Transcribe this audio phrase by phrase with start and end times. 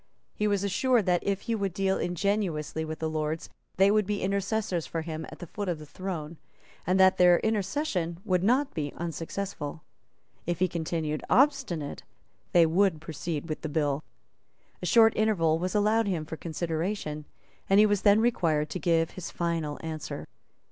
[0.33, 4.23] He was assured that, if he would deal ingenuously with the Lords, they would be
[4.23, 6.37] intercessors for him at the foot of the throne,
[6.87, 9.83] and that their intercession would not be unsuccessful.
[10.47, 12.01] If he continued obstinate,
[12.51, 14.03] they would proceed with the bill.
[14.81, 17.25] A short interval was allowed him for consideration;
[17.69, 20.25] and he was then required to give his final answer.